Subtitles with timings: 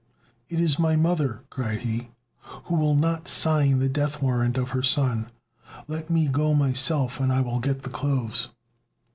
[0.49, 2.09] "It is my mother," cried he,
[2.63, 5.29] "who will not sign the death warrant of her son.
[5.87, 8.47] Let me go myself and I will get the clothes."